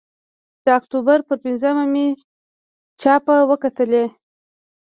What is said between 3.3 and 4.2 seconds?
وکتلې.